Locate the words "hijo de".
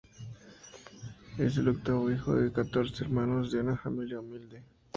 2.09-2.51